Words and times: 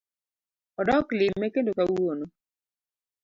Odok 0.79 1.07
lime 1.19 1.47
kendo 1.53 1.71
kawuono 1.77 2.25